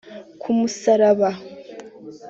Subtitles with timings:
[0.41, 1.29] Ku musaraba